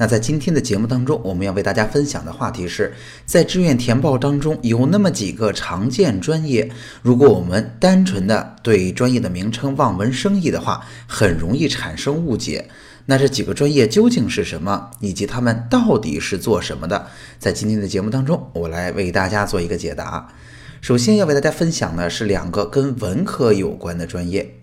[0.00, 2.94] 那在今天的节目当中，我们要为大家分享的话题是
[3.26, 6.70] 在志愿填报当中有那么几个常见专业，
[7.02, 12.70] 如果我们单纯的对专业的名称望文生义的话，很容易产生误解。
[13.06, 17.06] 那这几个专业究竟是什么，以及他们到底是做什么的？
[17.40, 20.28] 在今天的节目当中，我来为大家做一个解答。
[20.80, 24.54] 首先要为大家分享的是两个跟文科有关的专业，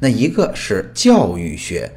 [0.00, 1.92] 那一个是教育学。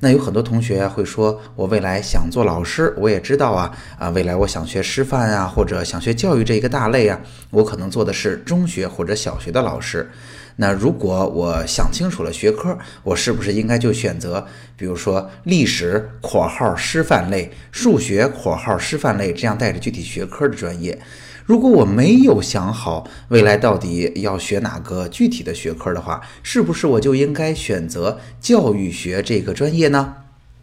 [0.00, 7.20] 那有很多同学会说，我未来想做老师，我也知道啊啊，未来我想学师范啊，或者想学教育这一个大类啊，
[7.50, 10.10] 我可能做的是中学或者小学的老师。
[10.56, 20.98] 那如果我想清楚了学科，我是不是应该就选择，比如说历史（括号师范类）、数学（括号师范类）这样带着具体学科的专业？
[21.46, 30.14] 如果我没有想好未来到底要学哪个具体的学科的话，是不是我就应该选择教育学这个专业呢？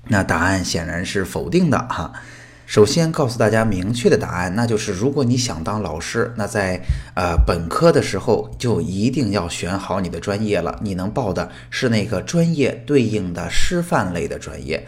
[0.10, 2.14] 那答案显然是否定的哈。
[2.68, 6.82] 首先告诉大家明确的答案，那就是如果你想当老师，那在
[7.16, 14.86] 呃本科的时候就一定要选好你的专业了，你能报的是那个专业对应的师范类的专业。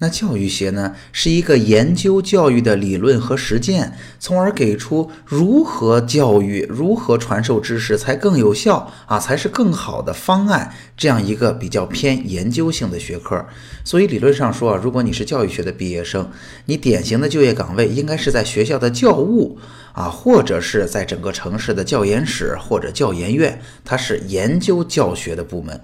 [0.00, 13.44] 那教育学呢，是一个研究教育的理论和实践，从而给出如何教育、如何传授知识才更有效啊，才是更好的方案，这样一个比较偏研究性的学科。
[13.82, 16.30] 所以理论上说啊，如果你是教育学的毕业生，
[16.66, 19.58] 你典型的就业岗位应该是在学校的教务。
[19.98, 25.80] 啊，或者是在整个城市的教研室或者教研院，它是研究教学的部门。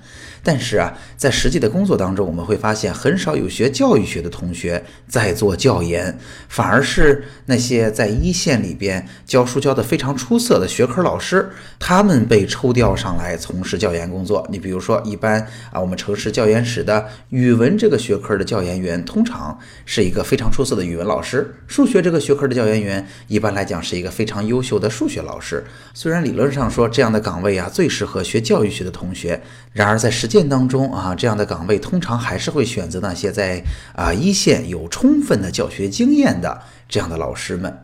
[0.46, 6.16] 但是啊，在实际的工作当中，我们会发现很少有学教育学的同学在做教研，
[6.48, 11.50] 反而是那些在一线里边教书教的非常出色的学科老师，
[11.80, 14.46] 他们被抽调上来从事教研工作。
[14.50, 15.40] 你比如说，一般
[15.72, 29.40] 啊，我们城市教研室的语文这个学科的教研员，通常是一个非常出色的语文老师；数学这个学科的教研员，一般来讲是一一个非常优秀的数学老师，虽然理论上说这样的岗位啊最适合学教育学的同学，
[29.72, 33.64] 然而在实践当中啊，这样的岗位通常还是会选择那些在
[33.94, 37.74] 啊一线有充分的教学经验的这样的老师们。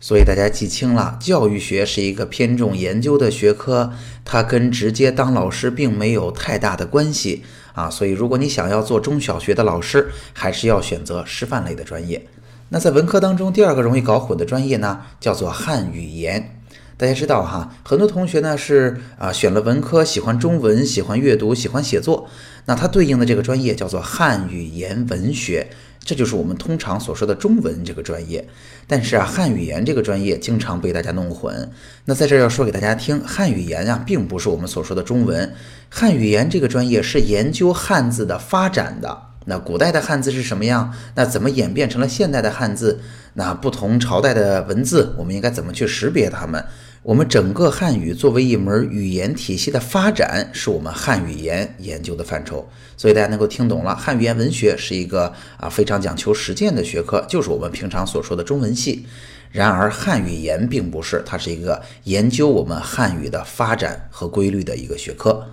[0.00, 3.92] 所以大家记清了，教育学是一个偏重研究的学科，
[4.24, 7.88] 它跟直接当老师并没有太大的关系啊。
[7.88, 12.26] 所以如果你想要做中小学的老师，还是要选择师范类的专业。
[12.70, 16.54] 那在文科当中，第二个容易搞混的专业呢，叫做汉语言。
[16.98, 22.28] 大家知道哈，很多同学呢是啊选了文科，喜欢中文，喜欢阅读，喜欢写作，
[22.66, 25.70] 那它对应的这个专业叫做汉语言文学，
[26.00, 28.46] 这就是我们通常所说的中文这个专业。
[28.88, 31.70] 但是啊，汉语言这个专业经常被大家弄混。
[32.04, 35.54] 那在这儿要说给大家听，汉语言啊，并不是我们所说的中文。
[35.88, 39.22] 汉语言这个专业是研究汉字的发展的。
[39.48, 40.92] 那古代的汉字是什么样？
[41.14, 43.00] 那怎么演变成了现代的汉字？
[43.32, 46.62] 那不同朝代的文字，我们应该怎么去识别它们？
[47.02, 52.68] 我们整个汉语作为一门语言体系的发展，是我们汉语言研究的范畴。
[52.98, 59.06] 所以大家能够听懂了，汉语言文学是一个啊非常讲求实践的学科，就是我们平常所说的中文系。
[59.50, 65.46] 然而汉语言并不是，它是一个研究我们汉语的发展和规律的一个学科。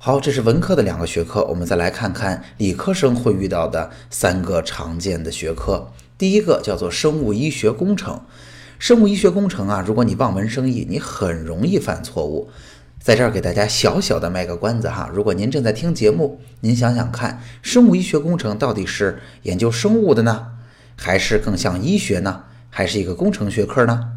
[0.00, 5.90] 好，这是文科的两个学科，我们再来看看理科生会遇到的三个常见的学科。
[6.16, 8.20] 第一个叫做生物医学工程。
[8.78, 12.48] 生物医学工程啊，如果你望文生义，你很容易犯错误。
[13.00, 20.46] 在这儿给大家小小的卖个关子哈，如果您正在听节目，您想想看，生物医学工程到底是研究生物的呢，
[20.94, 24.12] 还是更像医学呢，还是一个工程学科呢？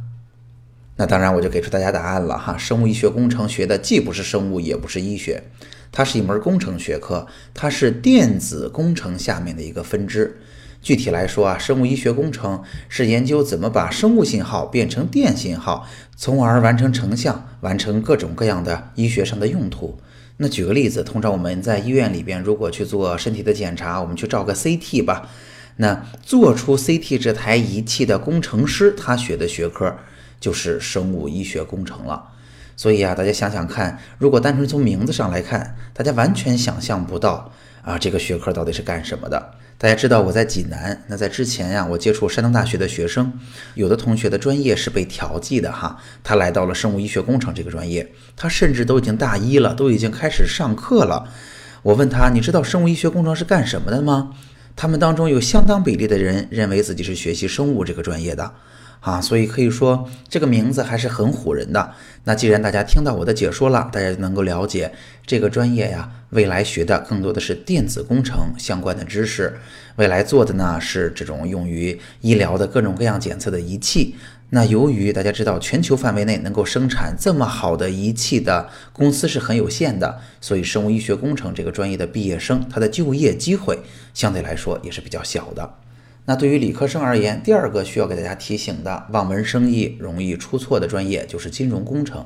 [0.98, 2.56] 那当然，我就给出大家答案了哈。
[2.58, 5.44] 生物医学工程学的既不是生物，也不是医学，
[5.92, 10.40] 它是一门工程学科，它是电子工程下面的一个分支。
[10.82, 20.00] 具体来说啊，生物医学工程是研究怎么把生物信号变成电信号，从而完成成像，完成各种各样的医学上的用途。
[20.38, 25.30] 那举个例子，通常我们在医院里边，如果去做身体的检查，我们去照个 CT 吧。
[25.78, 29.96] 那做出 CT 这台仪器的工程师，他学的学科。
[30.42, 32.22] 就是生物医学工程了，
[32.76, 37.50] 所以啊，大家想想看，如果单纯从名字上来看，大家完全想象不到
[37.84, 39.54] 啊，这个学科到底是干什么的。
[39.78, 43.32] 大家知道我在济南，那在之前呀，我接触山东大学的学生，
[43.76, 51.30] 有的同学的专业是被调剂的哈，他来到了生物医学工程这个专业，他甚至都已经大一了，都已经开始上课了。
[51.84, 54.34] 我问他，你知道生物医学工程是干什么的吗？
[54.76, 58.52] 他们当中有相当比例的人认为自己是学习生物这个专业的。
[59.02, 61.94] 啊，所以可以说这个名字还是很唬人的。
[62.24, 64.94] 那既然大家听到我的解说了，大家就能够了解
[65.26, 69.58] 这个专业呀，未来学的更多的是电子工程相关的知识，
[69.96, 74.16] 未来做的呢是这种用于医疗的各种各样检测的仪器。
[74.54, 83.80] 那由于大家知道全球范围内能够生产这么好的仪器的公司是很有限的，所以生物医学工程这个专业的毕业生，他的就业机会
[84.14, 85.74] 相对来说也是比较小的。
[86.26, 92.26] 那对于理科生而言，第二个需要给大家提醒的望文生义、容易出错的专业就是金融工程。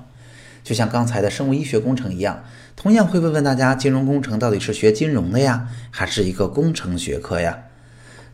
[0.64, 2.44] 就像刚才的生物医学工程一样，
[2.76, 7.60] 同样会问问大家：金融工程到底是学金融的呀，还是一个工程学科呀？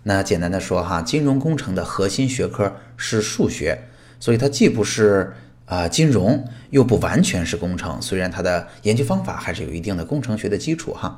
[0.03, 3.83] 那简单的说哈，金融工程的核心学科是数学，
[4.19, 5.33] 所以它既不是。
[5.71, 11.18] 啊，金融又不完全是工程，虽然它的研究方法还是有一定的工程学的基础哈。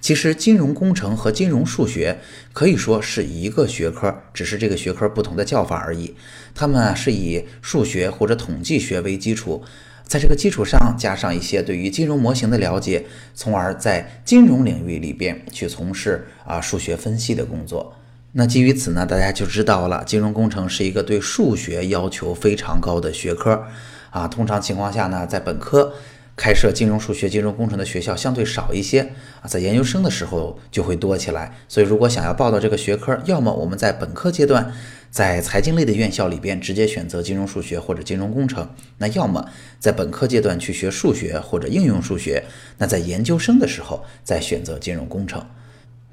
[0.00, 2.18] 其实金融工程和金融数学
[2.52, 6.16] 可以说是一个学科，只是这个学科不同的叫法而已。
[6.52, 9.62] 它们是以数学或者统计学为基础，
[10.02, 13.06] 在这个基础上加上一些对于金融模型的了解，
[13.36, 17.94] 从而在金融领域里边去从事啊数学分析的工作。
[18.34, 23.64] 那基于此呢，大家就知道了，金融工程是一个对数学要求非常高的学科。
[24.10, 25.92] 啊，通常情况下呢，在本科
[26.34, 29.00] 开设金融数学、金融工程的学校相对少一些
[29.40, 31.54] 啊，在研究生的时候就会多起来。
[31.68, 34.72] 所以，如果想要报到这个学科，要么我们在本科阶段
[35.10, 38.68] 在财经类的院校里边直接选择金融数学或者金融工程，
[38.98, 39.46] 那要么
[39.78, 42.44] 在本科阶段去学数学或者应用数学，
[42.78, 45.42] 那在研究生的时候再选择金融工程。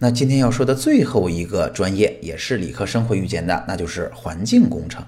[0.02, 5.04] 那今天要说的最后一个专业，也是理科生会遇见的，那就是环境工程。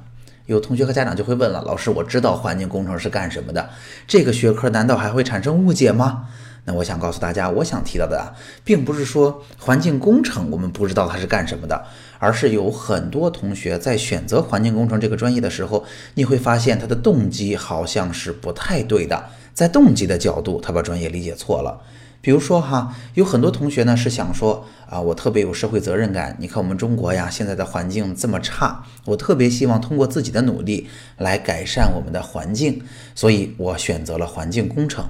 [0.48, 3.70] 有同学和家长就会问了，老师，我知道环境工程是干什么的，
[4.06, 6.28] 这个学科难道还会产生误解吗？
[6.66, 8.36] 那我想告诉大家，我想提到的啊，
[8.66, 11.86] 并不是说环境工程我们不知道它是干什么的，
[12.20, 15.86] 而是有很多同学在选择环境工程这个专业的时候，
[16.16, 21.80] 你会发现他的动机好像是不太对的，在动机的角度，他把专业理解错了。
[22.22, 26.38] 比如说哈，有很多同学呢是想说啊，我特别有社会责任感。
[26.40, 30.88] 你看我们中国呀，现在的环境这么差，我特别希望通过自己的努力
[31.18, 32.84] 来改善我们的环境，
[33.16, 35.06] 所以我选择了环境工程。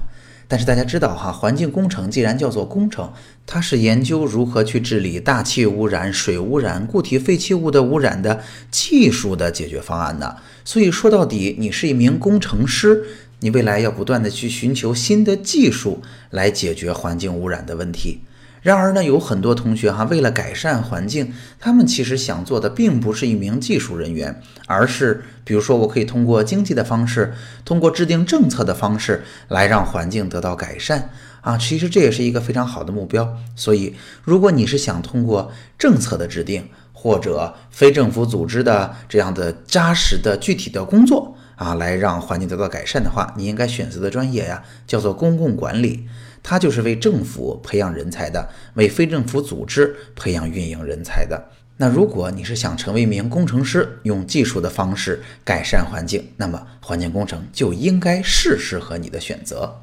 [0.48, 3.12] 但是大家知道哈，环境工程既然叫做工程，
[3.46, 10.36] 它是研究如何去治理大气污染、水污染、固体废弃物的污染的技术的解决方案的。
[10.64, 13.04] 所以说到底，你是一名工程师。
[13.42, 16.00] 你未来要不断的去寻求新的技术
[16.30, 18.22] 来解决环境污染的问题。
[18.62, 27.34] 然而呢，有很多同学哈，为了改善环境，他们其实想做的并不是一名技术人员，而是比如说，我可以通过经济的方式，
[27.64, 31.10] 通过制定政策的方式来让环境得到改善
[31.40, 31.58] 啊。
[31.58, 33.36] 其实这也是一个非常好的目标。
[33.56, 46.08] 所以，如果你是想通过政策的制定或者非政府组织的这样的扎实的具体的工作，啊，来让环境得到改善的话，你应该选择的专业呀，叫做公共管理，
[46.42, 51.40] 它就是为政府培养人才的，为非政府组织培养运营人才的。
[51.76, 59.80] 那如果你是想成为一名工程师，用技术的方式改善环境，那么环境工程就应该是适合你的选择。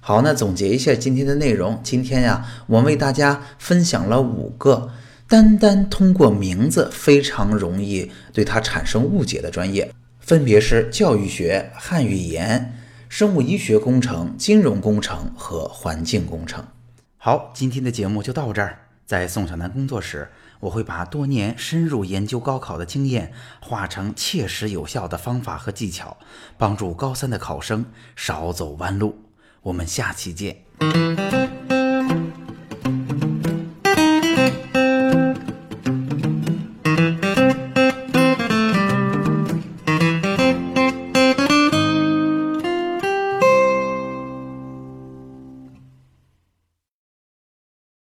[0.00, 4.90] 好，那总结一下今天的内容，今天呀，我为大家分享了五个
[5.28, 9.90] 单单通过名字非常容易对它产生误解的专业。
[10.26, 12.76] 分别是教育学、汉语言、
[13.08, 16.66] 生物医学工程、金融工程和环境工程。
[17.16, 18.76] 好，今天的节目就到这儿。
[19.04, 20.28] 在宋小南工作室，
[20.58, 26.16] 我会把多年深入研究高考的经验化成切实有效的方法和技巧，
[26.58, 29.16] 帮助高三的考生少走弯路。
[29.62, 30.65] 我们下期见。